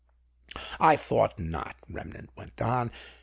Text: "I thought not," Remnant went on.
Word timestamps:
"I 0.79 0.95
thought 0.95 1.37
not," 1.37 1.75
Remnant 1.87 2.31
went 2.35 2.59
on. 2.59 2.89